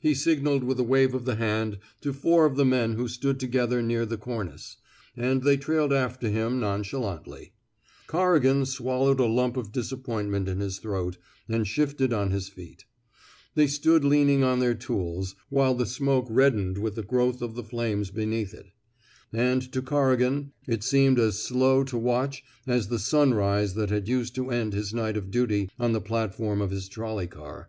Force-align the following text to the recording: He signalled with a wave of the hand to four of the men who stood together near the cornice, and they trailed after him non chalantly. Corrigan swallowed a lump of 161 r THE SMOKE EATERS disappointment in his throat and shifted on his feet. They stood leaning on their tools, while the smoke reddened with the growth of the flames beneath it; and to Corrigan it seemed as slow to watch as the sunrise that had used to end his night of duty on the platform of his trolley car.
He 0.00 0.14
signalled 0.14 0.64
with 0.64 0.80
a 0.80 0.82
wave 0.82 1.12
of 1.12 1.26
the 1.26 1.34
hand 1.34 1.76
to 2.00 2.14
four 2.14 2.46
of 2.46 2.56
the 2.56 2.64
men 2.64 2.94
who 2.94 3.06
stood 3.06 3.38
together 3.38 3.82
near 3.82 4.06
the 4.06 4.16
cornice, 4.16 4.78
and 5.14 5.42
they 5.42 5.58
trailed 5.58 5.92
after 5.92 6.30
him 6.30 6.58
non 6.58 6.82
chalantly. 6.82 7.52
Corrigan 8.06 8.64
swallowed 8.64 9.20
a 9.20 9.26
lump 9.26 9.58
of 9.58 9.66
161 9.66 9.66
r 9.66 9.68
THE 9.68 9.74
SMOKE 9.74 9.76
EATERS 9.76 10.42
disappointment 10.48 10.48
in 10.48 10.60
his 10.64 10.78
throat 10.78 11.18
and 11.54 11.68
shifted 11.68 12.12
on 12.14 12.30
his 12.30 12.48
feet. 12.48 12.86
They 13.56 13.66
stood 13.66 14.04
leaning 14.06 14.42
on 14.42 14.60
their 14.60 14.74
tools, 14.74 15.36
while 15.50 15.74
the 15.74 15.84
smoke 15.84 16.28
reddened 16.30 16.78
with 16.78 16.94
the 16.94 17.02
growth 17.02 17.42
of 17.42 17.54
the 17.54 17.62
flames 17.62 18.10
beneath 18.10 18.54
it; 18.54 18.70
and 19.34 19.60
to 19.72 19.82
Corrigan 19.82 20.52
it 20.66 20.82
seemed 20.82 21.18
as 21.18 21.42
slow 21.42 21.84
to 21.84 21.98
watch 21.98 22.42
as 22.66 22.88
the 22.88 22.98
sunrise 22.98 23.74
that 23.74 23.90
had 23.90 24.08
used 24.08 24.34
to 24.36 24.48
end 24.48 24.72
his 24.72 24.94
night 24.94 25.18
of 25.18 25.30
duty 25.30 25.68
on 25.78 25.92
the 25.92 26.00
platform 26.00 26.62
of 26.62 26.70
his 26.70 26.88
trolley 26.88 27.26
car. 27.26 27.68